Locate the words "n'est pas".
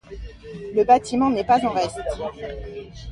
1.29-1.63